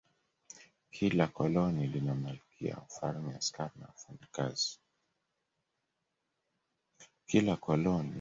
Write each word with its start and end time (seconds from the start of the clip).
Kila 0.91 1.25
koloni 1.35 1.83
lina 1.93 2.13
malkia, 2.15 2.75
mfalme, 2.87 3.31
askari 3.35 3.71
na 3.79 3.87
wafanyakazi. 3.87 4.79